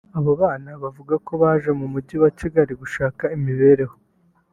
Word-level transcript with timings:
Abo 0.17 0.31
bana 0.41 0.69
bavuga 0.83 1.13
ko 1.25 1.31
baje 1.41 1.69
mu 1.79 1.87
mujyi 1.93 2.15
wa 2.23 2.29
Kigali 2.39 2.73
gushaka 2.81 3.23
imibereho 3.35 3.95